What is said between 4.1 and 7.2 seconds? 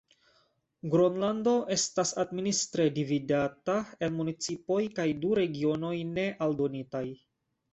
municipoj kaj du regionoj ne aldonitaj.